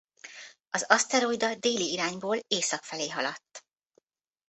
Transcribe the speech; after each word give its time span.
Az 0.69 0.83
aszteroida 0.87 1.55
déli 1.55 1.91
irányból 1.91 2.37
észak 2.47 2.83
felé 2.83 3.09
haladt. 3.09 3.65